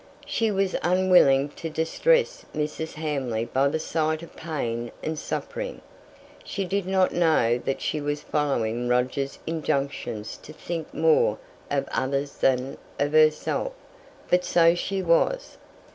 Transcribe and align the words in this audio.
She 0.25 0.49
was 0.49 0.75
unwilling 0.81 1.49
to 1.49 1.69
distress 1.69 2.43
Mrs. 2.55 2.93
Hamley 2.95 3.45
by 3.45 3.67
the 3.67 3.77
sight 3.77 4.23
of 4.23 4.35
pain 4.35 4.91
and 5.03 5.15
suffering. 5.19 5.81
She 6.43 6.65
did 6.65 6.87
not 6.87 7.13
know 7.13 7.59
that 7.59 7.81
she 7.81 8.01
was 8.01 8.23
following 8.23 8.87
Roger's 8.87 9.37
injunction 9.45 10.23
to 10.41 10.51
think 10.53 10.91
more 10.91 11.37
of 11.69 11.87
others 11.91 12.37
than 12.37 12.79
of 12.97 13.11
herself 13.13 13.73
but 14.27 14.43
so 14.43 14.73
she 14.73 15.03
was. 15.03 15.57